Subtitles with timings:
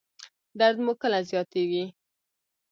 [0.59, 1.83] درد مو کله زیاتیږي؟